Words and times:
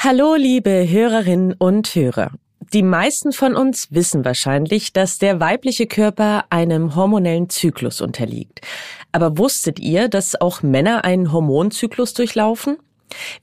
Hallo, 0.00 0.36
liebe 0.36 0.88
Hörerinnen 0.88 1.54
und 1.54 1.92
Hörer. 1.92 2.30
Die 2.72 2.84
meisten 2.84 3.32
von 3.32 3.56
uns 3.56 3.88
wissen 3.90 4.24
wahrscheinlich, 4.24 4.92
dass 4.92 5.18
der 5.18 5.40
weibliche 5.40 5.88
Körper 5.88 6.44
einem 6.50 6.94
hormonellen 6.94 7.50
Zyklus 7.50 8.00
unterliegt. 8.00 8.60
Aber 9.10 9.38
wusstet 9.38 9.80
ihr, 9.80 10.06
dass 10.08 10.40
auch 10.40 10.62
Männer 10.62 11.04
einen 11.04 11.32
Hormonzyklus 11.32 12.14
durchlaufen? 12.14 12.76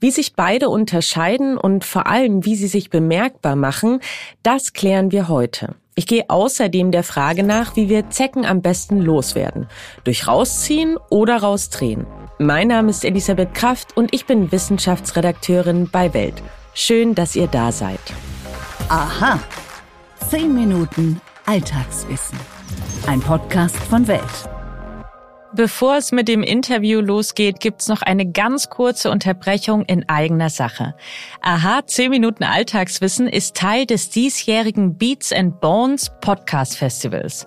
Wie 0.00 0.10
sich 0.10 0.32
beide 0.32 0.70
unterscheiden 0.70 1.58
und 1.58 1.84
vor 1.84 2.06
allem, 2.06 2.46
wie 2.46 2.56
sie 2.56 2.68
sich 2.68 2.88
bemerkbar 2.88 3.54
machen, 3.54 4.00
das 4.42 4.72
klären 4.72 5.12
wir 5.12 5.28
heute. 5.28 5.74
Ich 5.94 6.06
gehe 6.06 6.24
außerdem 6.30 6.90
der 6.90 7.02
Frage 7.02 7.42
nach, 7.42 7.76
wie 7.76 7.90
wir 7.90 8.08
Zecken 8.08 8.46
am 8.46 8.62
besten 8.62 9.02
loswerden. 9.02 9.66
Durch 10.04 10.26
rausziehen 10.26 10.96
oder 11.10 11.36
rausdrehen. 11.36 12.06
Mein 12.38 12.68
Name 12.68 12.90
ist 12.90 13.02
Elisabeth 13.02 13.54
Kraft 13.54 13.96
und 13.96 14.12
ich 14.12 14.26
bin 14.26 14.52
Wissenschaftsredakteurin 14.52 15.88
bei 15.90 16.12
Welt. 16.12 16.34
Schön, 16.74 17.14
dass 17.14 17.34
ihr 17.34 17.46
da 17.46 17.72
seid. 17.72 18.00
Aha. 18.90 19.40
Zehn 20.28 20.54
Minuten 20.54 21.18
Alltagswissen. 21.46 22.38
Ein 23.06 23.20
Podcast 23.20 23.76
von 23.76 24.06
Welt. 24.06 24.20
Bevor 25.54 25.96
es 25.96 26.12
mit 26.12 26.28
dem 26.28 26.42
Interview 26.42 27.00
losgeht, 27.00 27.60
gibt's 27.60 27.88
noch 27.88 28.02
eine 28.02 28.30
ganz 28.30 28.68
kurze 28.68 29.10
Unterbrechung 29.10 29.86
in 29.86 30.06
eigener 30.06 30.50
Sache. 30.50 30.94
Aha, 31.40 31.86
10 31.86 32.10
Minuten 32.10 32.44
Alltagswissen 32.44 33.26
ist 33.26 33.56
Teil 33.56 33.86
des 33.86 34.10
diesjährigen 34.10 34.98
Beats 34.98 35.32
and 35.32 35.58
Bones 35.60 36.12
Podcast 36.20 36.76
Festivals. 36.76 37.46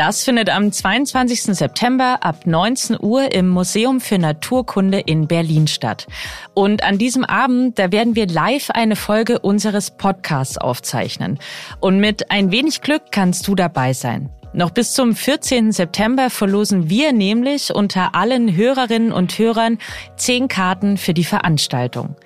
Das 0.00 0.24
findet 0.24 0.48
am 0.48 0.72
22. 0.72 1.54
September 1.54 2.20
ab 2.22 2.46
19 2.46 2.96
Uhr 2.98 3.34
im 3.34 3.50
Museum 3.50 4.00
für 4.00 4.16
Naturkunde 4.16 4.98
in 4.98 5.28
Berlin 5.28 5.66
statt. 5.66 6.06
Und 6.54 6.82
an 6.82 6.96
diesem 6.96 7.22
Abend, 7.22 7.78
da 7.78 7.92
werden 7.92 8.16
wir 8.16 8.26
live 8.26 8.70
eine 8.70 8.96
Folge 8.96 9.40
unseres 9.40 9.90
Podcasts 9.90 10.56
aufzeichnen. 10.56 11.38
Und 11.80 12.00
mit 12.00 12.30
ein 12.30 12.50
wenig 12.50 12.80
Glück 12.80 13.02
kannst 13.10 13.46
du 13.46 13.54
dabei 13.54 13.92
sein. 13.92 14.30
Noch 14.54 14.70
bis 14.70 14.94
zum 14.94 15.14
14. 15.14 15.70
September 15.70 16.30
verlosen 16.30 16.88
wir 16.88 17.12
nämlich 17.12 17.74
unter 17.74 18.14
allen 18.14 18.56
Hörerinnen 18.56 19.12
und 19.12 19.38
Hörern 19.38 19.76
zehn 20.16 20.48
Karten 20.48 20.96
für 20.96 21.12
die 21.12 21.24
Veranstaltung. 21.24 22.16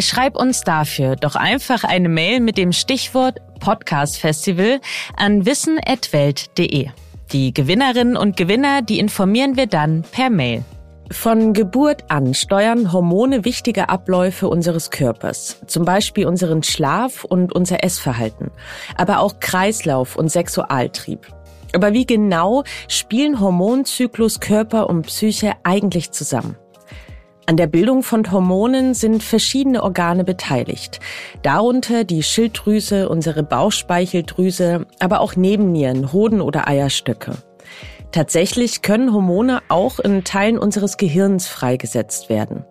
Schreib 0.00 0.36
uns 0.36 0.62
dafür 0.62 1.16
doch 1.16 1.36
einfach 1.36 1.84
eine 1.84 2.08
Mail 2.08 2.40
mit 2.40 2.56
dem 2.56 2.72
Stichwort 2.72 3.40
Podcast 3.60 4.16
Festival 4.16 4.80
an 5.18 5.44
wissen.welt.de. 5.44 6.88
Die 7.32 7.54
Gewinnerinnen 7.54 8.16
und 8.16 8.36
Gewinner, 8.36 8.82
die 8.82 8.98
informieren 8.98 9.56
wir 9.56 9.68
dann 9.68 10.02
per 10.02 10.30
Mail. 10.30 10.64
Von 11.12 11.52
Geburt 11.52 12.04
an 12.08 12.34
steuern 12.34 12.92
Hormone 12.92 13.44
wichtige 13.44 13.88
Abläufe 13.88 14.48
unseres 14.48 14.90
Körpers, 14.90 15.60
zum 15.66 15.84
Beispiel 15.84 16.26
unseren 16.26 16.64
Schlaf 16.64 17.24
und 17.24 17.52
unser 17.52 17.84
Essverhalten, 17.84 18.50
aber 18.96 19.20
auch 19.20 19.38
Kreislauf 19.38 20.16
und 20.16 20.28
Sexualtrieb. 20.28 21.26
Aber 21.72 21.92
wie 21.92 22.04
genau 22.06 22.64
spielen 22.88 23.38
Hormonzyklus, 23.38 24.40
Körper 24.40 24.90
und 24.90 25.02
Psyche 25.06 25.52
eigentlich 25.62 26.10
zusammen? 26.10 26.56
An 27.50 27.56
der 27.56 27.66
Bildung 27.66 28.04
von 28.04 28.30
Hormonen 28.30 28.94
sind 28.94 29.24
verschiedene 29.24 29.82
Organe 29.82 30.22
beteiligt, 30.22 31.00
darunter 31.42 32.04
die 32.04 32.22
Schilddrüse, 32.22 33.08
unsere 33.08 33.42
Bauchspeicheldrüse, 33.42 34.86
aber 35.00 35.18
auch 35.18 35.34
Nebennieren, 35.34 36.12
Hoden 36.12 36.42
oder 36.42 36.68
Eierstöcke. 36.68 37.32
Tatsächlich 38.12 38.82
können 38.82 39.12
Hormone 39.12 39.62
auch 39.66 39.98
in 39.98 40.22
Teilen 40.22 40.60
unseres 40.60 40.96
Gehirns 40.96 41.48
freigesetzt 41.48 42.28
werden. 42.28 42.64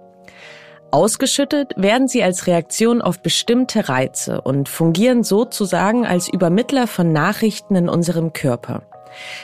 Ausgeschüttet 0.92 1.74
werden 1.76 2.08
sie 2.08 2.24
als 2.24 2.48
Reaktion 2.48 3.02
auf 3.02 3.22
bestimmte 3.22 3.90
Reize 3.90 4.40
und 4.40 4.70
fungieren 4.70 5.26
sozusagen 5.26 6.06
als 6.06 6.32
Übermittler 6.32 6.88
von 6.88 7.12
Nachrichten 7.12 7.76
in 7.76 7.90
unserem 7.90 8.32
Körper. 8.32 8.84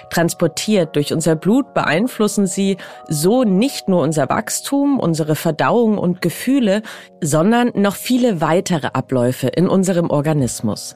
Transportiert 0.09 0.95
durch 0.95 1.13
unser 1.13 1.35
Blut 1.35 1.73
beeinflussen 1.73 2.47
sie 2.47 2.77
so 3.07 3.43
nicht 3.43 3.87
nur 3.87 4.01
unser 4.01 4.29
Wachstum, 4.29 4.99
unsere 4.99 5.35
Verdauung 5.35 5.97
und 5.97 6.21
Gefühle, 6.21 6.81
sondern 7.21 7.71
noch 7.75 7.95
viele 7.95 8.41
weitere 8.41 8.87
Abläufe 8.87 9.47
in 9.47 9.67
unserem 9.67 10.09
Organismus 10.09 10.95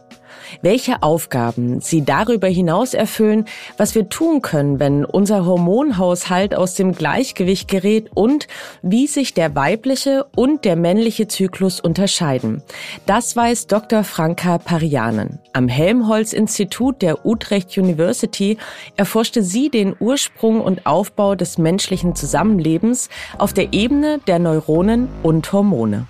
welche 0.62 1.04
Aufgaben 1.04 1.82
sie 1.82 2.04
darüber 2.04 2.48
hinaus 2.48 2.94
erfüllen, 2.94 3.46
was 3.78 3.96
wir 3.96 4.10
tun 4.10 4.42
können, 4.42 4.80
wenn 4.80 5.06
unser 5.06 5.46
Hormonhaushalt 5.46 6.56
aus 6.56 6.76
dem 6.76 6.94
Gleichgewicht 6.94 7.68
gerät 7.68 8.10
und 8.14 8.48
wie 8.82 9.08
sich 9.08 9.34
der 9.34 9.56
weibliche 9.56 10.26
und 10.36 10.66
der 10.66 10.76
männliche 10.76 11.28
Zyklus 11.28 11.80
unterscheiden. 11.80 12.62
Das 13.06 13.36
weiß 13.36 13.68
Dr. 13.68 14.04
Franka 14.04 14.58
Parianen. 14.58 15.40
Am 15.54 15.68
Helmholtz-Institut 15.68 17.02
der 17.02 17.26
Utrecht 17.26 17.78
University 17.78 18.58
erforschte 18.96 19.44
sie 19.44 19.70
den 19.70 19.96
Ursprung 20.00 20.62
und 20.62 20.86
Aufbau 20.86 21.36
des 21.36 21.58
menschlichen 21.58 22.16
Zusammenlebens 22.16 23.10
auf 23.38 23.54
der 23.54 23.74
Ebene 23.74 24.20
der 24.28 24.40
Neuronen 24.40 25.10
und 25.24 25.52
Hormone. 25.52 26.08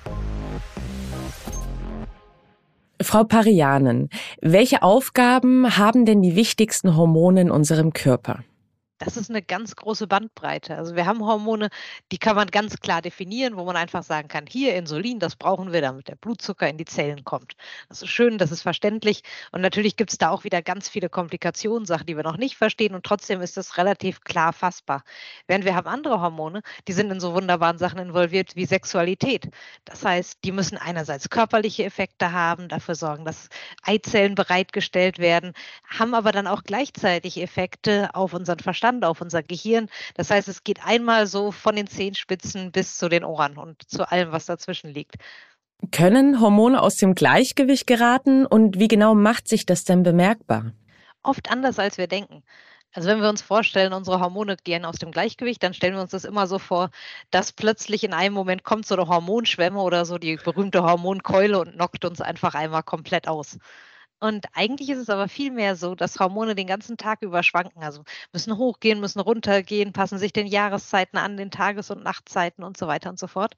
Frau 3.01 3.23
Parianen, 3.23 4.09
welche 4.41 4.83
Aufgaben 4.83 5.77
haben 5.77 6.05
denn 6.05 6.21
die 6.21 6.35
wichtigsten 6.35 6.97
Hormone 6.97 7.41
in 7.41 7.51
unserem 7.51 7.93
Körper? 7.93 8.43
Das 8.99 9.15
ist 9.15 9.29
eine 9.29 9.41
ganz 9.41 9.77
große 9.77 10.07
Bandbreite. 10.07 10.75
Also 10.75 10.93
wir 10.93 11.05
haben 11.05 11.25
Hormone, 11.25 11.69
die 12.11 12.17
kann 12.17 12.35
man 12.35 12.47
ganz 12.47 12.81
klar 12.81 13.01
definieren, 13.01 13.55
wo 13.55 13.63
man 13.63 13.77
einfach 13.77 14.03
sagen 14.03 14.27
kann, 14.27 14.45
hier 14.45 14.75
Insulin, 14.75 15.19
das 15.19 15.37
brauchen 15.37 15.71
wir, 15.71 15.79
damit 15.81 16.09
der 16.09 16.15
Blutzucker 16.15 16.67
in 16.67 16.77
die 16.77 16.83
Zellen 16.83 17.23
kommt. 17.23 17.53
Das 17.87 18.01
ist 18.01 18.09
schön, 18.09 18.37
das 18.37 18.51
ist 18.51 18.61
verständlich. 18.61 19.21
Und 19.53 19.61
natürlich 19.61 19.95
gibt 19.95 20.11
es 20.11 20.17
da 20.17 20.31
auch 20.31 20.43
wieder 20.43 20.61
ganz 20.61 20.89
viele 20.89 21.07
Komplikationen, 21.07 21.85
Sachen, 21.85 22.07
die 22.07 22.17
wir 22.17 22.23
noch 22.23 22.35
nicht 22.35 22.57
verstehen. 22.57 22.93
Und 22.93 23.05
trotzdem 23.05 23.39
ist 23.39 23.55
das 23.55 23.77
relativ 23.77 24.19
klar 24.25 24.51
fassbar. 24.51 25.05
Während 25.47 25.63
wir 25.63 25.75
haben 25.75 25.87
andere 25.87 26.19
Hormone, 26.19 26.61
die 26.89 26.93
sind 26.93 27.09
in 27.09 27.21
so 27.21 27.33
wunderbaren 27.33 27.77
Sachen 27.77 27.99
involviert 27.99 28.57
wie 28.57 28.65
Sexualität. 28.65 29.47
Das 29.85 30.03
heißt, 30.03 30.39
die 30.43 30.51
müssen 30.51 30.77
einerseits 30.77 31.29
körperliche 31.29 31.85
Effekte 31.85 32.33
haben, 32.33 32.67
dafür 32.67 32.95
sorgen, 32.95 33.23
dass 33.23 33.47
Eizellen 33.81 34.35
bereitgestellt 34.35 35.19
werden, 35.19 35.53
haben 35.87 36.13
aber 36.13 36.33
dann 36.33 36.47
auch 36.47 36.63
gleichzeitig 36.63 37.41
Effekte 37.41 38.13
auf 38.13 38.33
unseren 38.33 38.59
Verstand 38.59 38.88
Verstand, 38.89 39.05
auf 39.05 39.21
unser 39.21 39.43
Gehirn. 39.43 39.87
Das 40.15 40.31
heißt, 40.31 40.47
es 40.47 40.63
geht 40.63 40.85
einmal 40.85 41.27
so 41.27 41.51
von 41.51 41.75
den 41.75 41.87
Zehenspitzen 41.87 42.71
bis 42.71 42.97
zu 42.97 43.09
den 43.09 43.23
Ohren 43.23 43.57
und 43.57 43.89
zu 43.89 44.09
allem, 44.09 44.31
was 44.31 44.45
dazwischen 44.45 44.91
liegt. 44.91 45.15
Können 45.91 46.41
Hormone 46.41 46.81
aus 46.81 46.97
dem 46.97 47.15
Gleichgewicht 47.15 47.87
geraten 47.87 48.45
und 48.45 48.79
wie 48.79 48.87
genau 48.87 49.15
macht 49.15 49.47
sich 49.47 49.65
das 49.65 49.85
denn 49.85 50.03
bemerkbar? 50.03 50.73
Oft 51.23 51.51
anders, 51.51 51.79
als 51.79 51.97
wir 51.97 52.07
denken. 52.07 52.43
Also 52.93 53.07
wenn 53.07 53.21
wir 53.21 53.29
uns 53.29 53.43
vorstellen, 53.43 53.93
unsere 53.93 54.19
Hormone 54.19 54.57
gehen 54.63 54.83
aus 54.83 54.97
dem 54.97 55.11
Gleichgewicht, 55.11 55.61
dann 55.61 55.75
stellen 55.75 55.93
wir 55.93 56.01
uns 56.01 56.11
das 56.11 56.25
immer 56.25 56.47
so 56.47 56.57
vor, 56.57 56.89
dass 57.29 57.51
plötzlich 57.53 58.03
in 58.03 58.13
einem 58.13 58.33
Moment 58.33 58.63
kommt 58.63 58.87
so 58.87 58.95
eine 58.95 59.07
Hormonschwemme 59.07 59.79
oder 59.79 60.05
so 60.05 60.17
die 60.17 60.37
berühmte 60.37 60.81
Hormonkeule 60.81 61.59
und 61.59 61.75
knockt 61.75 62.03
uns 62.03 62.19
einfach 62.19 62.55
einmal 62.55 62.81
komplett 62.81 63.27
aus. 63.27 63.59
Und 64.19 64.45
eigentlich 64.53 64.89
ist 64.89 64.97
es 64.99 65.09
aber 65.09 65.27
vielmehr 65.27 65.75
so, 65.75 65.95
dass 65.95 66.19
Hormone 66.19 66.55
den 66.55 66.67
ganzen 66.67 66.97
Tag 66.97 67.21
über 67.21 67.41
schwanken. 67.43 67.83
Also 67.83 68.03
müssen 68.33 68.57
hochgehen, 68.57 68.99
müssen 68.99 69.19
runtergehen, 69.19 69.93
passen 69.93 70.17
sich 70.17 70.33
den 70.33 70.47
Jahreszeiten 70.47 71.17
an, 71.17 71.37
den 71.37 71.51
Tages- 71.51 71.89
und 71.89 72.03
Nachtzeiten 72.03 72.63
und 72.63 72.77
so 72.77 72.87
weiter 72.87 73.09
und 73.09 73.17
so 73.19 73.27
fort. 73.27 73.55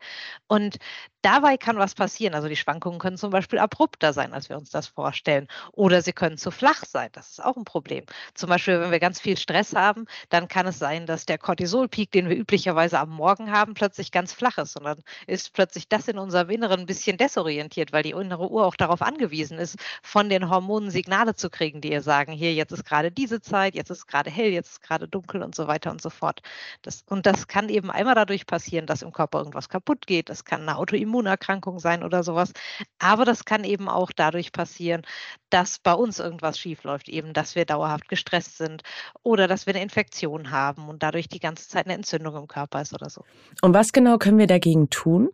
Und 0.47 0.77
dabei 1.21 1.57
kann 1.57 1.77
was 1.77 1.95
passieren. 1.95 2.35
Also 2.35 2.47
die 2.47 2.55
Schwankungen 2.55 2.99
können 2.99 3.17
zum 3.17 3.31
Beispiel 3.31 3.59
abrupter 3.59 4.13
sein, 4.13 4.33
als 4.33 4.49
wir 4.49 4.57
uns 4.57 4.69
das 4.69 4.87
vorstellen. 4.87 5.47
Oder 5.71 6.01
sie 6.01 6.13
können 6.13 6.37
zu 6.37 6.51
flach 6.51 6.85
sein. 6.85 7.09
Das 7.13 7.31
ist 7.31 7.43
auch 7.43 7.57
ein 7.57 7.65
Problem. 7.65 8.05
Zum 8.35 8.49
Beispiel, 8.49 8.79
wenn 8.79 8.91
wir 8.91 8.99
ganz 8.99 9.19
viel 9.19 9.37
Stress 9.37 9.73
haben, 9.73 10.05
dann 10.29 10.47
kann 10.47 10.67
es 10.67 10.79
sein, 10.79 11.05
dass 11.05 11.25
der 11.25 11.37
Cortisolpeak, 11.37 12.11
den 12.11 12.29
wir 12.29 12.37
üblicherweise 12.37 12.99
am 12.99 13.09
Morgen 13.09 13.51
haben, 13.51 13.73
plötzlich 13.73 14.11
ganz 14.11 14.33
flach 14.33 14.57
ist. 14.57 14.77
Und 14.77 14.85
dann 14.85 15.01
ist 15.27 15.53
plötzlich 15.53 15.87
das 15.87 16.07
in 16.07 16.17
unserem 16.19 16.49
Inneren 16.49 16.81
ein 16.81 16.85
bisschen 16.85 17.17
desorientiert, 17.17 17.91
weil 17.93 18.03
die 18.03 18.11
innere 18.11 18.49
Uhr 18.49 18.65
auch 18.65 18.75
darauf 18.75 19.01
angewiesen 19.01 19.57
ist, 19.57 19.77
von 20.03 20.29
den 20.29 20.50
Hormonen 20.51 20.91
Signale 20.91 21.33
zu 21.33 21.49
kriegen, 21.49 21.81
die 21.81 21.91
ihr 21.91 22.01
sagen, 22.01 22.31
hier, 22.31 22.53
jetzt 22.53 22.71
ist 22.71 22.85
gerade 22.85 23.11
diese 23.11 23.41
Zeit, 23.41 23.73
jetzt 23.73 23.89
ist 23.89 24.05
gerade 24.07 24.29
hell, 24.29 24.51
jetzt 24.51 24.69
ist 24.73 24.81
gerade 24.81 25.07
dunkel 25.07 25.41
und 25.41 25.55
so 25.55 25.67
weiter 25.67 25.89
und 25.89 26.01
so 26.01 26.11
fort. 26.11 26.41
Das, 26.83 27.03
und 27.09 27.25
das 27.25 27.47
kann 27.47 27.69
eben 27.69 27.89
einmal 27.89 28.13
dadurch 28.13 28.45
passieren, 28.45 28.85
dass 28.85 29.01
im 29.01 29.11
Körper 29.11 29.39
irgendwas 29.39 29.69
kaputt 29.69 30.05
geht. 30.05 30.29
Das 30.29 30.45
kann 30.45 30.61
eine 30.61 30.77
Autoimmunerkrankung 30.77 31.79
sein 31.79 32.03
oder 32.03 32.23
sowas. 32.23 32.51
Aber 32.99 33.25
das 33.25 33.45
kann 33.45 33.63
eben 33.63 33.89
auch 33.89 34.11
dadurch 34.15 34.51
passieren, 34.51 35.01
dass 35.49 35.79
bei 35.79 35.93
uns 35.93 36.19
irgendwas 36.19 36.59
schiefläuft, 36.59 37.09
eben, 37.09 37.33
dass 37.33 37.55
wir 37.55 37.65
dauerhaft 37.65 38.07
gestresst 38.07 38.57
sind 38.57 38.83
oder 39.23 39.47
dass 39.47 39.65
wir 39.65 39.73
eine 39.73 39.83
Infektion 39.83 40.51
haben 40.51 40.87
und 40.89 41.01
dadurch 41.03 41.27
die 41.27 41.39
ganze 41.39 41.67
Zeit 41.67 41.85
eine 41.85 41.95
Entzündung 41.95 42.35
im 42.35 42.47
Körper 42.47 42.81
ist 42.81 42.93
oder 42.93 43.09
so. 43.09 43.23
Und 43.61 43.73
was 43.73 43.91
genau 43.91 44.17
können 44.17 44.37
wir 44.37 44.47
dagegen 44.47 44.89
tun? 44.89 45.29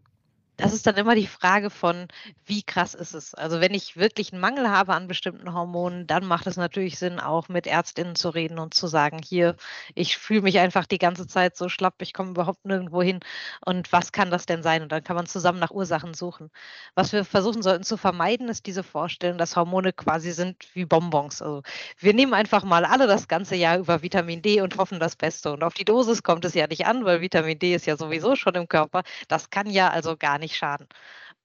Das 0.58 0.74
ist 0.74 0.88
dann 0.88 0.96
immer 0.96 1.14
die 1.14 1.28
Frage 1.28 1.70
von, 1.70 2.08
wie 2.46 2.64
krass 2.64 2.96
ist 2.96 3.14
es? 3.14 3.36
Also 3.36 3.62
wenn 3.62 3.74
ich 3.76 3.96
wirklich 3.96 4.34
einen 4.34 4.42
Mangel 4.42 4.70
habe 4.70 4.94
an 4.94 5.08
bestimmten 5.08 5.54
Hormonen, 5.54 6.08
dann 6.08 6.26
macht 6.26 6.48
es 6.48 6.58
natürlich 6.58 6.98
Sinn, 6.98 7.20
auch 7.20 7.48
mit 7.48 7.68
Ärztinnen 7.68 8.16
zu 8.16 8.30
reden 8.30 8.58
und 8.58 8.74
zu 8.74 8.88
sagen, 8.88 9.20
hier, 9.24 9.56
ich 9.94 10.18
fühle 10.18 10.42
mich 10.42 10.58
einfach 10.58 10.88
die 10.88 10.98
ganze 10.98 11.28
Zeit 11.28 11.56
so 11.56 11.70
schlapp, 11.70 12.02
ich 12.02 12.12
komme 12.14 12.32
überhaupt 12.32 12.66
nirgendwo 12.66 13.04
hin 13.04 13.20
und 13.66 13.92
was 13.92 14.12
kann 14.12 14.32
das 14.32 14.48
denn 14.48 14.64
sein? 14.64 14.82
Und 14.82 14.92
dann 14.92 15.04
kann 15.04 15.16
man 15.16 15.28
zusammen 15.28 15.60
nach 15.60 15.72
Ursachen 15.72 16.16
suchen. 16.16 16.50
Was 16.96 17.14
wir 17.14 17.24
versuchen 17.24 17.62
sollten 17.62 17.84
zu 17.84 17.96
vermeiden, 17.96 18.50
ist 18.50 18.66
diese 18.66 18.84
Vorstellung, 18.84 19.38
dass 19.38 19.56
Hormone 19.56 19.94
quasi 19.94 20.32
sind 20.32 20.58
wie 20.74 20.86
Bonbons. 20.86 21.42
Also 21.42 21.62
wir 22.00 22.14
nehmen 22.14 22.34
einfach 22.34 22.64
mal 22.64 22.84
alle 22.84 23.06
das 23.06 23.28
ganze 23.28 23.56
Jahr 23.56 23.78
über 23.78 24.02
Vitamin 24.02 24.42
D 24.42 24.62
und 24.62 24.78
hoffen 24.78 25.00
das 25.00 25.16
Beste. 25.16 25.52
Und 25.52 25.64
auf 25.64 25.76
die 25.76 25.86
Dosis 25.86 26.24
kommt 26.24 26.46
es 26.46 26.56
ja 26.56 26.66
nicht 26.66 26.88
an, 26.88 27.06
weil 27.06 27.22
Vitamin 27.22 27.60
D 27.60 27.76
ist 27.76 27.86
ja 27.86 27.96
sowieso 27.96 28.36
schon 28.36 28.56
im 28.56 28.68
Körper. 28.68 29.04
Das 29.28 29.52
kann 29.52 29.70
ja 29.70 29.90
also 29.90 30.18
gar 30.18 30.40
nicht 30.40 30.47
nicht 30.48 30.58
schaden. 30.58 30.88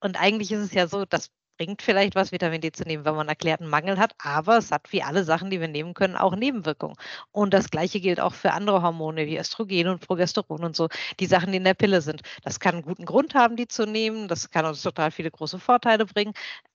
Und 0.01 0.21
eigentlich 0.21 0.53
ist 0.53 0.61
es 0.61 0.75
ja 0.75 0.87
so, 0.89 1.05
das 1.07 1.31
bringt 1.59 1.83
vielleicht 1.83 2.15
was, 2.17 2.33
Vitamin 2.33 2.61
D 2.61 2.73
zu 2.73 2.85
nehmen, 2.85 3.05
wenn 3.05 3.15
man 3.15 3.29
erklärten 3.29 3.69
Mangel 3.69 3.99
hat, 3.99 4.15
aber 4.19 4.59
es 4.59 4.73
hat 4.73 4.93
wie 4.93 5.03
alle 5.03 5.25
Sachen, 5.25 5.51
die 5.51 5.61
wir 5.61 5.69
nehmen 5.69 5.95
können, 5.95 6.17
auch 6.17 6.35
Nebenwirkungen. 6.35 6.97
Und 7.33 7.55
das 7.55 7.71
Gleiche 7.71 8.01
gilt 8.01 8.21
auch 8.21 8.35
für 8.35 8.53
andere 8.53 8.83
Hormone 8.83 9.27
wie 9.27 9.39
Östrogen 9.39 9.89
und 9.89 10.01
Progesteron 10.07 10.65
und 10.65 10.77
so, 10.77 10.89
die 11.21 11.27
Sachen, 11.27 11.53
die 11.53 11.59
in 11.59 11.65
der 11.65 11.75
Pille 11.75 12.01
sind. 12.03 12.23
Das 12.43 12.61
kann 12.61 12.75
einen 12.77 12.83
guten 12.85 13.05
Grund 13.05 13.35
haben, 13.35 13.57
die 13.57 13.69
zu 13.69 13.87
nehmen, 13.87 14.29
das 14.29 14.51
kann 14.51 14.65
uns 14.67 14.83
total 14.83 15.11
viele 15.13 15.31
große 15.31 15.59
Vorteile 15.59 16.07
bringen, 16.07 16.33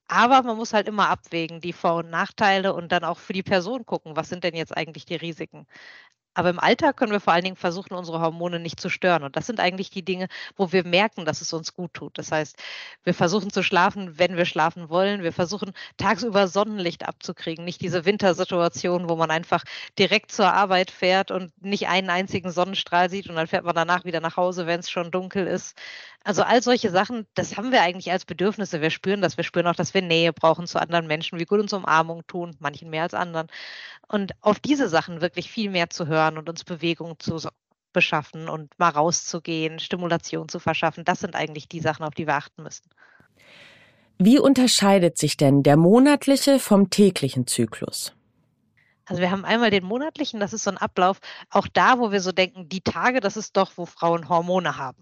aber 0.08 0.42
man 0.42 0.56
muss 0.56 0.72
halt 0.72 0.88
immer 0.88 1.10
abwägen, 1.10 1.60
die 1.60 1.72
Vor- 1.74 1.96
und 1.96 2.10
Nachteile 2.10 2.74
und 2.74 2.92
dann 2.92 3.04
auch 3.04 3.18
für 3.18 3.32
die 3.34 3.42
Person 3.42 3.84
gucken, 3.86 4.16
was 4.16 4.28
sind 4.30 4.44
denn 4.44 4.54
jetzt 4.54 4.76
eigentlich 4.76 5.04
die 5.06 5.16
Risiken. 5.16 5.66
Aber 6.38 6.50
im 6.50 6.60
Alltag 6.60 6.96
können 6.96 7.10
wir 7.10 7.18
vor 7.18 7.32
allen 7.32 7.42
Dingen 7.42 7.56
versuchen, 7.56 7.94
unsere 7.94 8.20
Hormone 8.20 8.60
nicht 8.60 8.78
zu 8.78 8.90
stören. 8.90 9.24
Und 9.24 9.34
das 9.34 9.44
sind 9.46 9.58
eigentlich 9.58 9.90
die 9.90 10.04
Dinge, 10.04 10.28
wo 10.56 10.70
wir 10.70 10.86
merken, 10.86 11.24
dass 11.24 11.40
es 11.40 11.52
uns 11.52 11.74
gut 11.74 11.94
tut. 11.94 12.16
Das 12.16 12.30
heißt, 12.30 12.56
wir 13.02 13.12
versuchen 13.12 13.50
zu 13.50 13.64
schlafen, 13.64 14.20
wenn 14.20 14.36
wir 14.36 14.44
schlafen 14.44 14.88
wollen. 14.88 15.24
Wir 15.24 15.32
versuchen 15.32 15.72
tagsüber 15.96 16.46
Sonnenlicht 16.46 17.08
abzukriegen, 17.08 17.64
nicht 17.64 17.80
diese 17.80 18.04
Wintersituation, 18.04 19.08
wo 19.08 19.16
man 19.16 19.32
einfach 19.32 19.64
direkt 19.98 20.30
zur 20.30 20.52
Arbeit 20.52 20.92
fährt 20.92 21.32
und 21.32 21.50
nicht 21.60 21.88
einen 21.88 22.08
einzigen 22.08 22.52
Sonnenstrahl 22.52 23.10
sieht 23.10 23.28
und 23.28 23.34
dann 23.34 23.48
fährt 23.48 23.64
man 23.64 23.74
danach 23.74 24.04
wieder 24.04 24.20
nach 24.20 24.36
Hause, 24.36 24.68
wenn 24.68 24.78
es 24.78 24.90
schon 24.90 25.10
dunkel 25.10 25.44
ist. 25.44 25.76
Also 26.28 26.42
all 26.42 26.62
solche 26.62 26.90
Sachen, 26.90 27.26
das 27.32 27.56
haben 27.56 27.72
wir 27.72 27.80
eigentlich 27.80 28.12
als 28.12 28.26
Bedürfnisse. 28.26 28.82
Wir 28.82 28.90
spüren 28.90 29.22
das. 29.22 29.38
Wir 29.38 29.44
spüren 29.44 29.66
auch, 29.66 29.74
dass 29.74 29.94
wir 29.94 30.02
Nähe 30.02 30.34
brauchen 30.34 30.66
zu 30.66 30.78
anderen 30.78 31.06
Menschen, 31.06 31.38
wie 31.38 31.46
gut 31.46 31.58
uns 31.58 31.72
Umarmung 31.72 32.26
tun, 32.26 32.54
manchen 32.58 32.90
mehr 32.90 33.04
als 33.04 33.14
anderen. 33.14 33.46
Und 34.08 34.32
auf 34.42 34.60
diese 34.60 34.90
Sachen 34.90 35.22
wirklich 35.22 35.50
viel 35.50 35.70
mehr 35.70 35.88
zu 35.88 36.06
hören 36.06 36.36
und 36.36 36.46
uns 36.50 36.64
Bewegung 36.64 37.18
zu 37.18 37.40
beschaffen 37.94 38.50
und 38.50 38.78
mal 38.78 38.90
rauszugehen, 38.90 39.78
Stimulation 39.78 40.50
zu 40.50 40.58
verschaffen, 40.58 41.02
das 41.02 41.20
sind 41.20 41.34
eigentlich 41.34 41.66
die 41.66 41.80
Sachen, 41.80 42.04
auf 42.04 42.12
die 42.12 42.26
wir 42.26 42.34
achten 42.34 42.62
müssen. 42.62 42.90
Wie 44.18 44.38
unterscheidet 44.38 45.16
sich 45.16 45.38
denn 45.38 45.62
der 45.62 45.78
monatliche 45.78 46.58
vom 46.58 46.90
täglichen 46.90 47.46
Zyklus? 47.46 48.12
Also 49.08 49.22
wir 49.22 49.30
haben 49.30 49.46
einmal 49.46 49.70
den 49.70 49.84
monatlichen, 49.84 50.38
das 50.38 50.52
ist 50.52 50.64
so 50.64 50.70
ein 50.70 50.76
Ablauf, 50.76 51.18
auch 51.50 51.66
da, 51.66 51.98
wo 51.98 52.12
wir 52.12 52.20
so 52.20 52.30
denken, 52.30 52.68
die 52.68 52.82
Tage, 52.82 53.20
das 53.20 53.38
ist 53.38 53.56
doch, 53.56 53.72
wo 53.76 53.86
Frauen 53.86 54.28
Hormone 54.28 54.76
haben. 54.76 54.98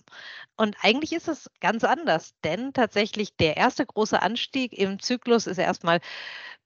Und 0.57 0.77
eigentlich 0.83 1.13
ist 1.13 1.29
es 1.29 1.51
ganz 1.61 1.83
anders, 1.83 2.35
denn 2.45 2.73
tatsächlich 2.73 3.37
der 3.37 3.57
erste 3.57 3.85
große 3.85 4.23
Anstieg 4.23 4.73
im 4.73 5.01
Zyklus 5.01 5.47
ist 5.49 5.59
erstmal 5.59 6.01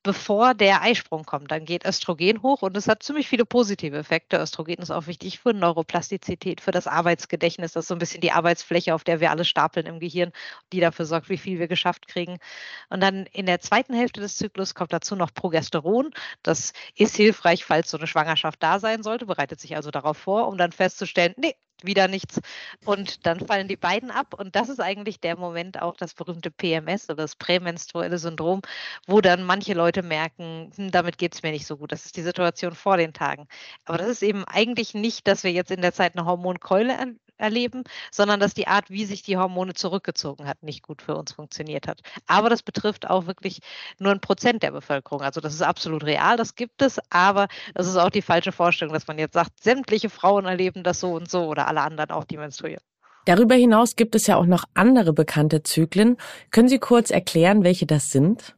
bevor 0.03 0.55
der 0.55 0.83
Eisprung 0.83 1.25
kommt. 1.25 1.51
Dann 1.51 1.65
geht 1.65 1.85
Östrogen 1.85 2.43
hoch 2.43 2.63
und 2.63 2.77
es 2.77 2.89
hat 2.89 3.03
ziemlich 3.03 3.29
viele 3.29 3.45
positive 3.45 3.99
Effekte. 3.99 4.39
Östrogen 4.39 4.79
ist 4.79 4.91
auch 4.91 5.07
wichtig 5.07 5.39
für 5.41 5.53
Neuroplastizität, 5.53 6.61
für 6.61 6.71
das 6.71 6.87
Arbeitsgedächtnis. 6.87 7.73
Das 7.73 7.85
ist 7.85 7.89
so 7.89 7.95
ein 7.95 7.99
bisschen 7.99 8.21
die 8.21 8.33
Arbeitsfläche, 8.33 8.95
auf 8.95 9.05
der 9.05 9.21
wir 9.21 9.31
alle 9.31 9.45
stapeln 9.45 9.87
im 9.87 10.01
Gehirn, 10.01 10.33
die 10.73 10.81
dafür 10.81 11.05
sorgt, 11.05 11.29
wie 11.29 11.37
viel 11.37 11.59
wir 11.59 11.69
geschafft 11.69 12.09
kriegen. 12.09 12.39
Und 12.89 13.03
dann 13.03 13.27
in 13.27 13.47
der 13.47 13.61
zweiten 13.61 13.95
Hälfte 13.95 14.21
des 14.21 14.37
Zyklus 14.37 14.75
kommt 14.75 14.93
dazu 14.93 15.17
noch 15.17 15.35
Progesteron. 15.35 16.11
Das 16.43 16.73
ist 16.97 17.17
hilfreich, 17.31 17.65
falls 17.65 17.91
so 17.91 17.97
eine 17.97 18.07
Schwangerschaft 18.07 18.63
da 18.63 18.81
sein 18.81 19.03
sollte, 19.03 19.27
bereitet 19.27 19.61
sich 19.61 19.77
also 19.77 19.91
darauf 19.91 20.19
vor, 20.19 20.49
um 20.49 20.59
dann 20.59 20.73
festzustellen, 20.73 21.35
nee, 21.37 21.55
wieder 21.83 22.09
nichts. 22.09 22.41
Und 22.85 23.25
dann 23.27 23.41
fallen 23.41 23.69
die 23.69 23.77
beiden 23.77 24.11
ab. 24.11 24.35
Und 24.35 24.57
das 24.57 24.69
ist 24.69 24.81
eigentlich 24.81 25.21
der 25.21 25.39
Moment 25.39 25.81
auch 25.81 25.97
das 25.97 26.15
berühmte 26.15 26.51
PMS 26.51 27.09
oder 27.09 27.23
das 27.23 27.37
prämenstruelle 27.37 28.19
Syndrom, 28.19 28.61
wo 29.07 29.21
dann 29.21 29.45
manche 29.45 29.75
Leute 29.75 30.03
merken, 30.03 30.73
hm, 30.77 30.91
damit 30.91 31.19
geht 31.19 31.35
es 31.35 31.43
mir 31.43 31.53
nicht 31.53 31.67
so 31.67 31.77
gut. 31.77 31.93
Das 31.93 32.05
ist 32.05 32.17
die 32.17 32.23
Situation 32.23 32.75
vor 32.75 32.97
den 32.97 33.13
Tagen. 33.13 33.47
Aber 33.85 33.99
das 33.99 34.09
ist 34.09 34.23
eben 34.23 34.45
eigentlich 34.45 34.93
nicht, 34.95 35.27
dass 35.27 35.45
wir 35.45 35.53
jetzt 35.53 35.71
in 35.71 35.83
der 35.83 35.95
Zeit 35.95 36.17
eine 36.17 36.27
Hormonkeule 36.27 36.99
erleben, 37.41 37.85
sondern 38.11 38.39
dass 38.41 38.55
die 38.55 38.67
Art, 38.67 38.91
wie 38.91 39.05
sich 39.05 39.23
die 39.23 39.37
Hormone 39.37 39.75
zurückgezogen 39.75 40.47
hat, 40.47 40.63
nicht 40.63 40.83
gut 40.83 41.03
für 41.03 41.17
uns 41.17 41.33
funktioniert 41.33 41.89
hat. 41.89 42.01
Aber 42.27 42.51
das 42.51 42.63
betrifft 42.63 43.09
auch 43.09 43.27
wirklich 43.27 43.61
nur 43.99 44.13
ein 44.13 44.21
Prozent 44.21 44.63
der 44.63 44.71
Bevölkerung. 44.71 45.23
Also 45.23 45.41
das 45.41 45.55
ist 45.55 45.63
absolut 45.63 46.05
real, 46.05 46.37
das 46.37 46.55
gibt 46.55 46.83
es, 46.83 47.01
aber 47.11 47.49
das 47.75 47.87
ist 47.87 47.97
auch 47.97 48.11
die 48.11 48.23
falsche 48.23 48.53
Vorstellung, 48.53 48.95
dass 48.95 49.09
man 49.09 49.19
jetzt 49.19 49.35
sagt, 49.35 49.63
sämtliche 49.63 50.11
Frauen 50.11 50.45
erleben 50.45 50.83
das 50.83 51.01
so 51.01 51.13
und 51.13 51.31
so 51.31 51.47
oder 51.47 51.67
alle 51.67 51.81
anderen 51.81 52.11
auch, 52.11 52.25
die 52.25 52.37
menstruieren. 52.37 52.83
Darüber 53.27 53.55
hinaus 53.55 53.97
gibt 53.97 54.15
es 54.15 54.27
ja 54.27 54.37
auch 54.37 54.47
noch 54.47 54.65
andere 54.75 55.13
bekannte 55.13 55.63
Zyklen. 55.63 56.17
Können 56.51 56.69
Sie 56.69 56.79
kurz 56.79 57.11
erklären, 57.11 57.65
welche 57.65 57.87
das 57.87 58.11
sind? 58.11 58.57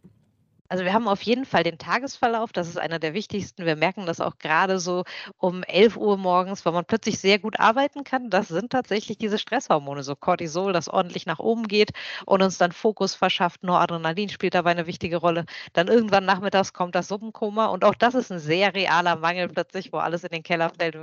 Also 0.72 0.86
wir 0.86 0.94
haben 0.94 1.06
auf 1.06 1.20
jeden 1.20 1.44
Fall 1.44 1.64
den 1.64 1.76
Tagesverlauf, 1.76 2.50
das 2.50 2.66
ist 2.66 2.78
einer 2.78 2.98
der 2.98 3.12
wichtigsten. 3.12 3.66
Wir 3.66 3.76
merken 3.76 4.06
das 4.06 4.22
auch 4.22 4.38
gerade 4.38 4.78
so 4.78 5.04
um 5.36 5.62
11 5.64 5.98
Uhr 5.98 6.16
morgens, 6.16 6.64
weil 6.64 6.72
man 6.72 6.86
plötzlich 6.86 7.18
sehr 7.18 7.38
gut 7.38 7.60
arbeiten 7.60 8.04
kann. 8.04 8.30
Das 8.30 8.48
sind 8.48 8.72
tatsächlich 8.72 9.18
diese 9.18 9.38
Stresshormone, 9.38 10.02
so 10.02 10.16
Cortisol, 10.16 10.72
das 10.72 10.88
ordentlich 10.88 11.26
nach 11.26 11.40
oben 11.40 11.68
geht 11.68 11.90
und 12.24 12.40
uns 12.40 12.56
dann 12.56 12.72
Fokus 12.72 13.14
verschafft. 13.14 13.62
Noradrenalin 13.62 14.30
spielt 14.30 14.54
dabei 14.54 14.70
eine 14.70 14.86
wichtige 14.86 15.18
Rolle. 15.18 15.44
Dann 15.74 15.88
irgendwann 15.88 16.24
nachmittags 16.24 16.72
kommt 16.72 16.94
das 16.94 17.08
Suppenkoma 17.08 17.66
und 17.66 17.84
auch 17.84 17.94
das 17.94 18.14
ist 18.14 18.32
ein 18.32 18.38
sehr 18.38 18.74
realer 18.74 19.16
Mangel 19.16 19.48
plötzlich, 19.50 19.92
wo 19.92 19.98
alles 19.98 20.24
in 20.24 20.30
den 20.30 20.42
Keller 20.42 20.70
fällt. 20.70 20.96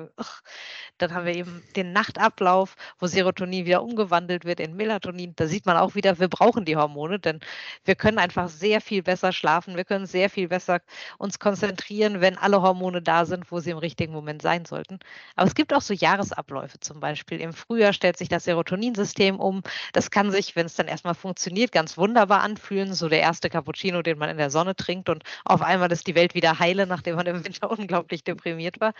Dann 0.98 1.14
haben 1.14 1.26
wir 1.28 1.36
eben 1.36 1.64
den 1.76 1.94
Nachtablauf, 1.94 2.76
wo 2.98 3.06
Serotonin 3.06 3.66
wieder 3.66 3.84
umgewandelt 3.84 4.46
wird 4.46 4.60
in 4.60 4.76
Melatonin. 4.76 5.34
Da 5.36 5.46
sieht 5.46 5.68
man 5.68 5.78
auch 5.78 5.94
wieder, 5.94 6.20
wir 6.20 6.28
brauchen 6.28 6.66
die 6.66 6.76
Hormone, 6.76 7.20
denn 7.20 7.40
wir 7.86 7.94
können 7.96 8.18
einfach 8.18 8.50
sehr 8.50 8.82
viel 8.82 9.04
besser 9.04 9.32
schlafen 9.32 9.59
schlafen. 9.60 9.76
Wir 9.76 9.84
können 9.86 10.06
sehr 10.06 10.30
viel 10.30 10.48
besser 10.48 10.82
uns 11.18 11.40
konzentrieren, 11.40 12.22
wenn 12.22 12.38
alle 12.38 12.62
Hormone 12.62 13.02
da 13.02 13.26
sind, 13.26 13.52
wo 13.52 13.60
sie 13.60 13.72
im 13.72 13.78
richtigen 13.78 14.14
Moment 14.14 14.42
sein 14.42 14.66
sollten. 14.66 15.00
Aber 15.36 15.48
es 15.48 15.56
gibt 15.56 15.74
auch 15.74 15.82
so 15.82 15.94
Jahresabläufe 15.94 16.80
zum 16.80 17.00
Beispiel. 17.00 17.42
Im 17.42 17.54
Frühjahr 17.54 17.94
stellt 17.94 18.18
sich 18.18 18.30
das 18.30 18.46
Serotoninsystem 18.46 19.40
um. 19.40 19.62
Das 19.94 20.12
kann 20.12 20.32
sich, 20.32 20.56
wenn 20.56 20.66
es 20.66 20.76
dann 20.76 20.88
erstmal 20.88 21.16
funktioniert, 21.16 21.72
ganz 21.72 21.98
wunderbar 21.98 22.42
anfühlen. 22.42 22.94
So 22.94 23.10
der 23.10 23.22
erste 23.22 23.50
Cappuccino, 23.50 24.02
den 24.02 24.18
man 24.18 24.30
in 24.30 24.38
der 24.38 24.50
Sonne 24.50 24.76
trinkt 24.76 25.10
und 25.10 25.24
auf 25.46 25.62
einmal 25.62 25.92
ist 25.92 26.08
die 26.08 26.16
Welt 26.16 26.34
wieder 26.36 26.60
heile, 26.60 26.88
nachdem 26.88 27.16
man 27.16 27.28
im 27.28 27.44
Winter 27.44 27.70
unglaublich 27.78 28.24
deprimiert 28.24 28.80
war. 28.80 28.94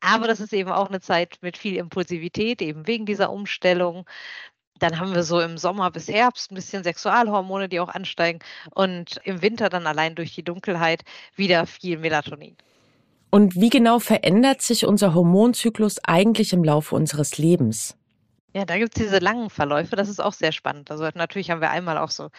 Aber 0.00 0.26
das 0.26 0.40
ist 0.40 0.52
eben 0.52 0.70
auch 0.70 0.88
eine 0.88 1.00
Zeit 1.00 1.38
mit 1.42 1.56
viel 1.58 1.76
Impulsivität, 1.76 2.62
eben 2.62 2.86
wegen 2.86 3.06
dieser 3.06 3.30
Umstellung. 3.30 4.06
Dann 4.80 4.98
haben 4.98 5.14
wir 5.14 5.22
so 5.22 5.40
im 5.40 5.56
Sommer 5.58 5.90
bis 5.90 6.08
Herbst 6.08 6.50
ein 6.50 6.56
bisschen 6.56 6.82
Sexualhormone, 6.82 7.68
die 7.68 7.78
auch 7.80 7.88
ansteigen. 7.88 8.40
Und 8.74 9.20
im 9.24 9.42
Winter 9.42 9.68
dann 9.68 9.86
allein 9.86 10.16
durch 10.16 10.34
die 10.34 10.42
Dunkelheit 10.42 11.02
wieder 11.36 11.66
viel 11.66 11.98
Melatonin. 11.98 12.56
Und 13.30 13.54
wie 13.54 13.70
genau 13.70 14.00
verändert 14.00 14.60
sich 14.60 14.84
unser 14.84 15.14
Hormonzyklus 15.14 16.02
eigentlich 16.02 16.52
im 16.52 16.64
Laufe 16.64 16.96
unseres 16.96 17.38
Lebens? 17.38 17.96
Ja, 18.54 18.64
da 18.64 18.76
gibt 18.78 18.98
es 18.98 19.04
diese 19.04 19.18
langen 19.20 19.48
Verläufe, 19.50 19.94
das 19.94 20.08
ist 20.08 20.20
auch 20.20 20.32
sehr 20.32 20.50
spannend. 20.50 20.90
Also 20.90 21.08
natürlich 21.14 21.50
haben 21.50 21.60
wir 21.60 21.70
einmal 21.70 21.98
auch 21.98 22.10
so 22.10 22.30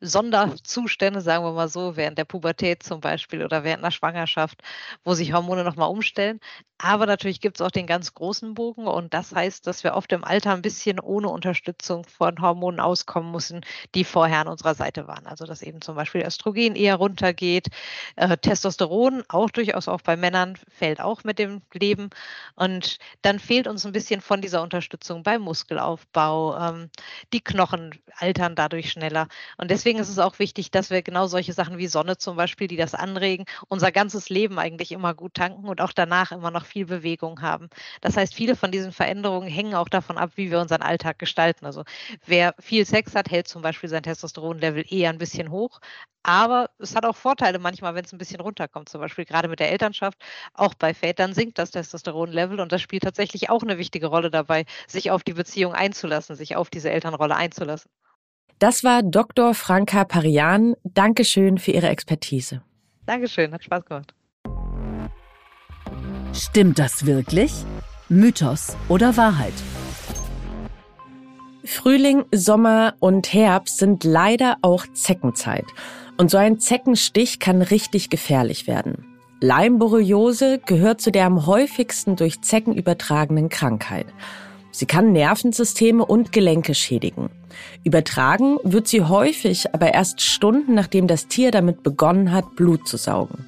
Sonderzustände, 0.00 1.20
sagen 1.20 1.44
wir 1.44 1.52
mal 1.52 1.68
so, 1.68 1.96
während 1.96 2.18
der 2.18 2.24
Pubertät 2.24 2.82
zum 2.82 3.00
Beispiel 3.00 3.44
oder 3.44 3.64
während 3.64 3.82
einer 3.82 3.90
Schwangerschaft, 3.90 4.62
wo 5.04 5.14
sich 5.14 5.32
Hormone 5.32 5.64
nochmal 5.64 5.90
umstellen. 5.90 6.40
Aber 6.80 7.06
natürlich 7.06 7.40
gibt 7.40 7.58
es 7.58 7.66
auch 7.66 7.72
den 7.72 7.88
ganz 7.88 8.14
großen 8.14 8.54
Bogen 8.54 8.86
und 8.86 9.12
das 9.12 9.34
heißt, 9.34 9.66
dass 9.66 9.82
wir 9.82 9.94
oft 9.94 10.12
im 10.12 10.22
Alter 10.22 10.52
ein 10.52 10.62
bisschen 10.62 11.00
ohne 11.00 11.28
Unterstützung 11.28 12.04
von 12.04 12.40
Hormonen 12.40 12.78
auskommen 12.78 13.32
müssen, 13.32 13.62
die 13.96 14.04
vorher 14.04 14.40
an 14.40 14.48
unserer 14.48 14.76
Seite 14.76 15.08
waren. 15.08 15.26
Also 15.26 15.44
dass 15.44 15.62
eben 15.62 15.80
zum 15.82 15.96
Beispiel 15.96 16.22
Östrogen 16.24 16.76
eher 16.76 16.94
runtergeht, 16.94 17.66
äh, 18.14 18.36
Testosteron 18.36 19.24
auch 19.28 19.50
durchaus 19.50 19.88
auch 19.88 20.02
bei 20.02 20.16
Männern 20.16 20.56
fällt 20.68 21.00
auch 21.00 21.24
mit 21.24 21.40
dem 21.40 21.62
Leben 21.72 22.10
und 22.54 22.98
dann 23.22 23.40
fehlt 23.40 23.66
uns 23.66 23.84
ein 23.84 23.92
bisschen 23.92 24.20
von 24.20 24.40
dieser 24.40 24.62
Unterstützung 24.62 25.24
beim 25.24 25.42
Muskelaufbau. 25.42 26.56
Ähm, 26.58 26.90
die 27.32 27.40
Knochen 27.40 27.98
altern 28.16 28.54
dadurch 28.54 28.92
schneller 28.92 29.26
und 29.56 29.70
deswegen 29.88 30.00
ist 30.02 30.10
es 30.10 30.18
auch 30.18 30.38
wichtig, 30.38 30.70
dass 30.70 30.90
wir 30.90 31.00
genau 31.00 31.28
solche 31.28 31.54
Sachen 31.54 31.78
wie 31.78 31.86
Sonne 31.86 32.18
zum 32.18 32.36
Beispiel, 32.36 32.68
die 32.68 32.76
das 32.76 32.94
anregen, 32.94 33.46
unser 33.68 33.90
ganzes 33.90 34.28
Leben 34.28 34.58
eigentlich 34.58 34.92
immer 34.92 35.14
gut 35.14 35.32
tanken 35.32 35.66
und 35.66 35.80
auch 35.80 35.94
danach 35.94 36.30
immer 36.30 36.50
noch 36.50 36.66
viel 36.66 36.84
Bewegung 36.84 37.40
haben. 37.40 37.70
Das 38.02 38.14
heißt, 38.14 38.34
viele 38.34 38.54
von 38.54 38.70
diesen 38.70 38.92
Veränderungen 38.92 39.48
hängen 39.48 39.74
auch 39.74 39.88
davon 39.88 40.18
ab, 40.18 40.32
wie 40.34 40.50
wir 40.50 40.60
unseren 40.60 40.82
Alltag 40.82 41.18
gestalten. 41.18 41.64
Also 41.64 41.84
wer 42.26 42.54
viel 42.60 42.84
Sex 42.84 43.14
hat, 43.14 43.30
hält 43.30 43.48
zum 43.48 43.62
Beispiel 43.62 43.88
sein 43.88 44.02
Testosteronlevel 44.02 44.84
eher 44.90 45.08
ein 45.08 45.16
bisschen 45.16 45.50
hoch. 45.50 45.80
Aber 46.22 46.68
es 46.78 46.94
hat 46.94 47.06
auch 47.06 47.16
Vorteile 47.16 47.58
manchmal, 47.58 47.94
wenn 47.94 48.04
es 48.04 48.12
ein 48.12 48.18
bisschen 48.18 48.40
runterkommt. 48.42 48.90
Zum 48.90 49.00
Beispiel 49.00 49.24
gerade 49.24 49.48
mit 49.48 49.58
der 49.58 49.70
Elternschaft. 49.70 50.20
Auch 50.52 50.74
bei 50.74 50.92
Vätern 50.92 51.32
sinkt 51.32 51.56
das 51.56 51.70
Testosteronlevel 51.70 52.60
und 52.60 52.72
das 52.72 52.82
spielt 52.82 53.04
tatsächlich 53.04 53.48
auch 53.48 53.62
eine 53.62 53.78
wichtige 53.78 54.08
Rolle 54.08 54.30
dabei, 54.30 54.66
sich 54.86 55.10
auf 55.10 55.22
die 55.24 55.32
Beziehung 55.32 55.72
einzulassen, 55.72 56.36
sich 56.36 56.56
auf 56.56 56.68
diese 56.68 56.90
Elternrolle 56.90 57.36
einzulassen. 57.36 57.90
Das 58.58 58.82
war 58.82 59.04
Dr. 59.04 59.54
Franka 59.54 60.04
Parian. 60.04 60.74
Dankeschön 60.82 61.58
für 61.58 61.70
Ihre 61.70 61.88
Expertise. 61.88 62.60
Dankeschön, 63.06 63.52
hat 63.52 63.62
Spaß 63.62 63.84
gemacht. 63.84 64.14
Stimmt 66.32 66.78
das 66.78 67.06
wirklich? 67.06 67.52
Mythos 68.08 68.76
oder 68.88 69.16
Wahrheit? 69.16 69.52
Frühling, 71.64 72.24
Sommer 72.34 72.94
und 72.98 73.32
Herbst 73.32 73.78
sind 73.78 74.02
leider 74.02 74.56
auch 74.62 74.86
Zeckenzeit. 74.92 75.66
Und 76.16 76.30
so 76.30 76.36
ein 76.36 76.58
Zeckenstich 76.58 77.38
kann 77.38 77.62
richtig 77.62 78.10
gefährlich 78.10 78.66
werden. 78.66 79.04
Leimborreliose 79.40 80.58
gehört 80.58 81.00
zu 81.00 81.12
der 81.12 81.26
am 81.26 81.46
häufigsten 81.46 82.16
durch 82.16 82.40
Zecken 82.40 82.74
übertragenen 82.74 83.50
Krankheit. 83.50 84.06
Sie 84.78 84.86
kann 84.86 85.10
Nervensysteme 85.10 86.06
und 86.06 86.30
Gelenke 86.30 86.72
schädigen. 86.72 87.30
Übertragen 87.82 88.58
wird 88.62 88.86
sie 88.86 89.02
häufig 89.02 89.74
aber 89.74 89.92
erst 89.92 90.20
Stunden, 90.20 90.72
nachdem 90.74 91.08
das 91.08 91.26
Tier 91.26 91.50
damit 91.50 91.82
begonnen 91.82 92.30
hat, 92.30 92.54
Blut 92.54 92.86
zu 92.86 92.96
saugen. 92.96 93.44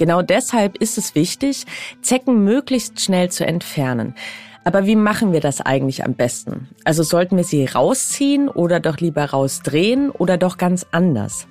Genau 0.00 0.22
deshalb 0.22 0.76
ist 0.78 0.98
es 0.98 1.14
wichtig, 1.14 1.66
Zecken 2.00 2.42
möglichst 2.42 3.00
schnell 3.00 3.30
zu 3.30 3.46
entfernen. 3.46 4.16
Aber 4.64 4.84
wie 4.84 4.96
machen 4.96 5.32
wir 5.32 5.38
das 5.38 5.60
eigentlich 5.60 6.04
am 6.04 6.14
besten? 6.14 6.66
Also 6.82 7.04
sollten 7.04 7.36
wir 7.36 7.44
sie 7.44 7.64
rausziehen 7.64 8.48
oder 8.48 8.80
doch 8.80 8.96
lieber 8.96 9.26
rausdrehen 9.26 10.10
oder 10.10 10.36
doch 10.36 10.58
ganz 10.58 10.84
anders? 10.90 11.46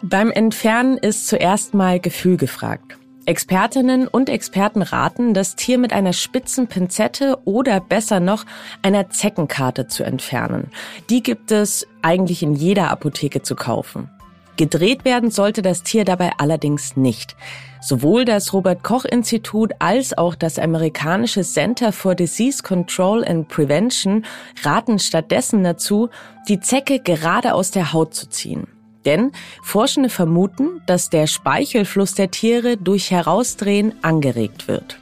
Beim 0.00 0.30
Entfernen 0.30 0.96
ist 0.96 1.26
zuerst 1.26 1.74
mal 1.74 1.98
Gefühl 1.98 2.36
gefragt. 2.36 2.99
Expertinnen 3.30 4.08
und 4.08 4.28
Experten 4.28 4.82
raten, 4.82 5.34
das 5.34 5.54
Tier 5.54 5.78
mit 5.78 5.92
einer 5.92 6.12
spitzen 6.12 6.66
Pinzette 6.66 7.38
oder 7.44 7.78
besser 7.78 8.18
noch 8.18 8.44
einer 8.82 9.08
Zeckenkarte 9.08 9.86
zu 9.86 10.02
entfernen. 10.02 10.72
Die 11.10 11.22
gibt 11.22 11.52
es 11.52 11.86
eigentlich 12.02 12.42
in 12.42 12.56
jeder 12.56 12.90
Apotheke 12.90 13.40
zu 13.42 13.54
kaufen. 13.54 14.10
Gedreht 14.56 15.04
werden 15.04 15.30
sollte 15.30 15.62
das 15.62 15.84
Tier 15.84 16.04
dabei 16.04 16.32
allerdings 16.38 16.96
nicht. 16.96 17.36
Sowohl 17.80 18.24
das 18.24 18.52
Robert 18.52 18.82
Koch 18.82 19.04
Institut 19.04 19.74
als 19.78 20.18
auch 20.18 20.34
das 20.34 20.58
amerikanische 20.58 21.42
Center 21.42 21.92
for 21.92 22.16
Disease 22.16 22.64
Control 22.64 23.24
and 23.24 23.46
Prevention 23.46 24.24
raten 24.64 24.98
stattdessen 24.98 25.62
dazu, 25.62 26.08
die 26.48 26.58
Zecke 26.58 26.98
gerade 26.98 27.54
aus 27.54 27.70
der 27.70 27.92
Haut 27.92 28.12
zu 28.12 28.28
ziehen. 28.28 28.66
Denn 29.04 29.32
Forschende 29.62 30.10
vermuten, 30.10 30.82
dass 30.86 31.10
der 31.10 31.26
Speichelfluss 31.26 32.14
der 32.14 32.30
Tiere 32.30 32.76
durch 32.76 33.10
Herausdrehen 33.10 33.94
angeregt 34.02 34.68
wird. 34.68 34.98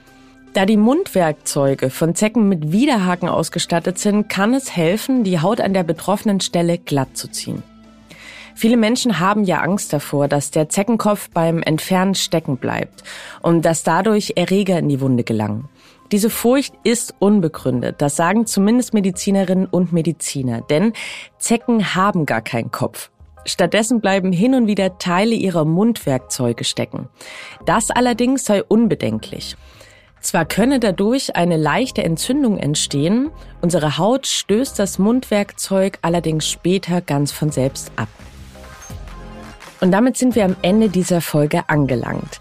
Da 0.55 0.67
die 0.67 0.77
Mundwerkzeuge 0.77 1.91
von 1.91 2.15
Zecken 2.15 2.49
mit 2.49 2.73
Widerhaken 2.73 3.29
ausgestattet 3.29 3.99
sind, 3.99 4.29
kann 4.29 4.55
es 4.55 4.75
helfen, 4.75 5.23
die 5.23 5.41
Haut 5.41 5.61
an 5.61 5.75
der 5.75 5.85
betroffenen 5.85 6.41
Stelle 6.41 6.79
glatt 6.79 7.17
zu 7.17 7.29
ziehen. 7.31 7.63
Viele 8.55 8.77
Menschen 8.77 9.21
haben 9.21 9.45
ja 9.45 9.61
Angst 9.61 9.93
davor, 9.93 10.27
dass 10.27 10.51
der 10.51 10.69
Zeckenkopf 10.69 11.31
beim 11.31 11.63
Entfernen 11.63 12.17
stecken 12.17 12.57
bleibt 12.57 13.05
und 13.41 13.65
dass 13.65 13.85
dadurch 13.85 14.33
Erreger 14.35 14.79
in 14.81 14.89
die 14.89 15.01
Wunde 15.01 15.23
gelangen. 15.23 15.69
Diese 16.11 16.29
Furcht 16.29 16.75
ist 16.83 17.15
unbegründet, 17.21 18.03
das 18.03 18.17
sagen 18.17 18.47
zumindest 18.47 18.95
Medizinerinnen 18.95 19.67
und 19.67 19.93
Mediziner, 19.93 20.63
denn 20.63 20.93
Zecken 21.39 21.95
haben 21.95 22.27
gar 22.27 22.41
keinen 22.41 22.73
Kopf. 22.73 23.11
Stattdessen 23.49 24.01
bleiben 24.01 24.33
hin 24.33 24.55
und 24.55 24.67
wieder 24.67 24.99
Teile 24.99 25.35
ihrer 25.35 25.65
Mundwerkzeuge 25.65 26.65
stecken. 26.65 27.09
Das 27.65 27.91
allerdings 27.91 28.45
sei 28.45 28.63
unbedenklich. 28.63 29.57
Zwar 30.21 30.45
könne 30.45 30.81
dadurch 30.81 31.37
eine 31.37 31.57
leichte 31.57 32.03
Entzündung 32.03 32.59
entstehen, 32.59 33.31
unsere 33.61 33.99
Haut 33.99 34.27
stößt 34.27 34.79
das 34.79 34.99
Mundwerkzeug 34.99 35.99
allerdings 36.03 36.49
später 36.49 37.01
ganz 37.01 37.31
von 37.31 37.51
selbst 37.51 37.93
ab. 37.97 38.09
Und 39.81 39.93
damit 39.93 40.17
sind 40.17 40.35
wir 40.35 40.45
am 40.45 40.57
Ende 40.63 40.89
dieser 40.89 41.21
Folge 41.21 41.69
angelangt. 41.69 42.41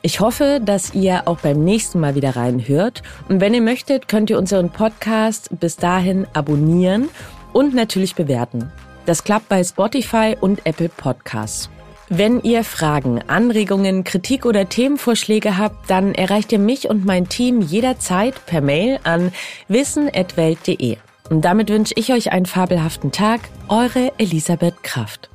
Ich 0.00 0.20
hoffe, 0.20 0.60
dass 0.64 0.94
ihr 0.94 1.26
auch 1.26 1.38
beim 1.38 1.64
nächsten 1.64 1.98
Mal 1.98 2.14
wieder 2.14 2.36
reinhört. 2.36 3.02
Und 3.28 3.40
wenn 3.40 3.52
ihr 3.52 3.62
möchtet, 3.62 4.06
könnt 4.06 4.30
ihr 4.30 4.38
unseren 4.38 4.70
Podcast 4.70 5.50
bis 5.58 5.76
dahin 5.76 6.24
abonnieren 6.34 7.08
und 7.52 7.74
natürlich 7.74 8.14
bewerten. 8.14 8.70
Das 9.08 9.24
klappt 9.24 9.48
bei 9.48 9.64
Spotify 9.64 10.36
und 10.38 10.66
Apple 10.66 10.90
Podcasts. 10.90 11.70
Wenn 12.10 12.42
ihr 12.42 12.62
Fragen, 12.62 13.22
Anregungen, 13.26 14.04
Kritik 14.04 14.44
oder 14.44 14.68
Themenvorschläge 14.68 15.56
habt, 15.56 15.88
dann 15.88 16.14
erreicht 16.14 16.52
ihr 16.52 16.58
mich 16.58 16.90
und 16.90 17.06
mein 17.06 17.26
Team 17.26 17.62
jederzeit 17.62 18.34
per 18.44 18.60
Mail 18.60 19.00
an 19.04 19.32
wissen.welt.de. 19.68 20.98
Und 21.30 21.40
damit 21.40 21.70
wünsche 21.70 21.94
ich 21.96 22.12
euch 22.12 22.32
einen 22.32 22.44
fabelhaften 22.44 23.10
Tag. 23.10 23.40
Eure 23.68 24.12
Elisabeth 24.18 24.82
Kraft. 24.82 25.30